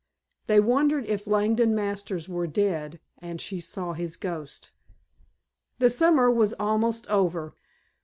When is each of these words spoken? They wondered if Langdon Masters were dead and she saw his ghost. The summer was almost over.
They 0.47 0.59
wondered 0.59 1.05
if 1.05 1.27
Langdon 1.27 1.75
Masters 1.75 2.27
were 2.27 2.47
dead 2.47 2.99
and 3.19 3.39
she 3.39 3.59
saw 3.59 3.93
his 3.93 4.15
ghost. 4.17 4.71
The 5.77 5.91
summer 5.91 6.31
was 6.31 6.55
almost 6.59 7.07
over. 7.07 7.53